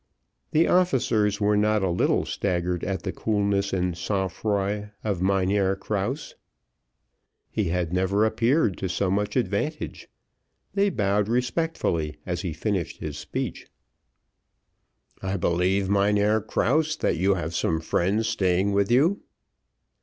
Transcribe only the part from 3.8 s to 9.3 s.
sang froid of Mynheer Krause, he had never appeared to so